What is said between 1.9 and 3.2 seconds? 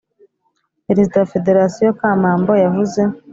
Kamambo, yavuze